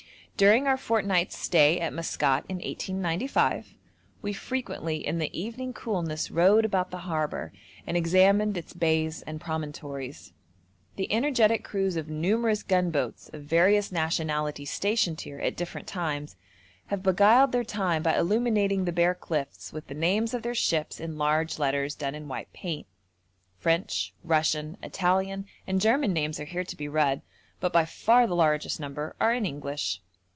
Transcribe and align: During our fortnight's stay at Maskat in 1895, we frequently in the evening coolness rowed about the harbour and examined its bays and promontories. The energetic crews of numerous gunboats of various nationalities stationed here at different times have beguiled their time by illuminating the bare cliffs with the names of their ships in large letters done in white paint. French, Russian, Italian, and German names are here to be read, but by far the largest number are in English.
During 0.37 0.65
our 0.65 0.75
fortnight's 0.77 1.37
stay 1.37 1.79
at 1.79 1.93
Maskat 1.93 2.45
in 2.49 2.55
1895, 2.55 3.75
we 4.23 4.33
frequently 4.33 5.05
in 5.05 5.19
the 5.19 5.29
evening 5.39 5.71
coolness 5.71 6.31
rowed 6.31 6.65
about 6.65 6.89
the 6.89 6.97
harbour 7.05 7.53
and 7.85 7.95
examined 7.95 8.57
its 8.57 8.73
bays 8.73 9.21
and 9.21 9.39
promontories. 9.39 10.33
The 10.95 11.13
energetic 11.13 11.63
crews 11.63 11.95
of 11.95 12.09
numerous 12.09 12.63
gunboats 12.63 13.29
of 13.31 13.43
various 13.43 13.91
nationalities 13.91 14.71
stationed 14.71 15.21
here 15.21 15.39
at 15.39 15.55
different 15.55 15.85
times 15.85 16.35
have 16.87 17.03
beguiled 17.03 17.51
their 17.51 17.63
time 17.63 18.01
by 18.01 18.17
illuminating 18.17 18.85
the 18.85 18.91
bare 18.91 19.13
cliffs 19.13 19.71
with 19.71 19.85
the 19.89 19.93
names 19.93 20.33
of 20.33 20.41
their 20.41 20.55
ships 20.55 20.99
in 20.99 21.19
large 21.19 21.59
letters 21.59 21.93
done 21.93 22.15
in 22.15 22.27
white 22.27 22.51
paint. 22.51 22.87
French, 23.59 24.11
Russian, 24.23 24.75
Italian, 24.81 25.45
and 25.67 25.79
German 25.79 26.13
names 26.13 26.39
are 26.39 26.45
here 26.45 26.63
to 26.63 26.75
be 26.75 26.87
read, 26.87 27.21
but 27.59 27.71
by 27.71 27.85
far 27.85 28.25
the 28.25 28.35
largest 28.35 28.79
number 28.79 29.15
are 29.21 29.35
in 29.35 29.45
English. 29.45 30.01